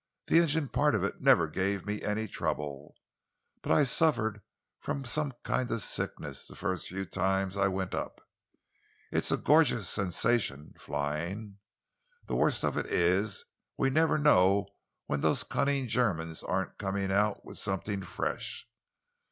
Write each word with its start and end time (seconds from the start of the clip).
The 0.25 0.39
engine 0.39 0.67
part 0.69 0.95
of 0.95 1.03
it 1.03 1.21
never 1.21 1.47
gave 1.47 1.85
me 1.85 2.01
any 2.01 2.27
trouble, 2.27 2.95
but 3.61 3.71
I 3.71 3.83
suffered 3.83 4.41
from 4.79 5.03
a 5.03 5.31
kind 5.43 5.69
of 5.69 5.79
sickness 5.83 6.47
the 6.47 6.55
first 6.55 6.87
few 6.87 7.05
times 7.05 7.55
I 7.55 7.67
went 7.67 7.93
up. 7.93 8.19
It's 9.11 9.31
a 9.31 9.37
gorgeous 9.37 9.87
sensation, 9.87 10.73
flying. 10.75 11.59
The 12.25 12.35
worst 12.35 12.63
of 12.63 12.77
it 12.77 12.87
is 12.87 13.45
we 13.77 13.91
never 13.91 14.17
know 14.17 14.69
when 15.05 15.21
those 15.21 15.43
cunning 15.43 15.87
Germans 15.87 16.41
aren't 16.41 16.79
coming 16.79 17.11
out 17.11 17.45
with 17.45 17.59
something 17.59 18.01
fresh. 18.01 18.67